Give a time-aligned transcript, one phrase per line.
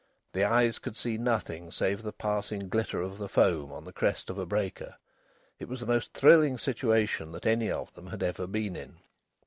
[0.33, 4.31] The eyes could see nothing save the passing glitter of the foam on the crest
[4.31, 4.95] of a breaker.
[5.59, 8.95] It was the most thrilling situation that any of them had ever been in.